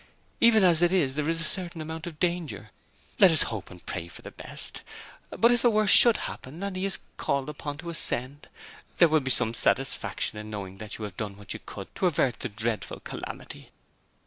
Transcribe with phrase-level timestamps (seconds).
[0.39, 2.71] 'Even as it is there is a certain amount of danger.
[3.19, 4.81] Let us hope and pray for the best,
[5.29, 8.49] but if the worst should happen and he is called upon to Ascend,
[8.97, 12.07] there will be some satisfaction in knowing that you have done what you could to
[12.07, 13.69] avert the dreadful calamity.'